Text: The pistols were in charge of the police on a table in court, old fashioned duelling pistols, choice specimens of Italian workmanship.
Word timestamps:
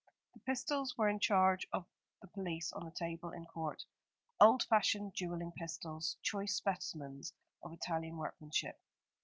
The 0.33 0.39
pistols 0.39 0.97
were 0.97 1.07
in 1.09 1.19
charge 1.19 1.67
of 1.71 1.85
the 2.23 2.27
police 2.29 2.73
on 2.73 2.87
a 2.87 2.91
table 2.91 3.29
in 3.29 3.45
court, 3.45 3.83
old 4.39 4.63
fashioned 4.63 5.13
duelling 5.13 5.51
pistols, 5.51 6.17
choice 6.23 6.55
specimens 6.55 7.33
of 7.61 7.71
Italian 7.71 8.17
workmanship. 8.17 8.79